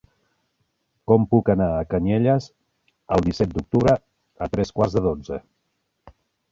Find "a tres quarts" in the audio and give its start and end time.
4.47-4.99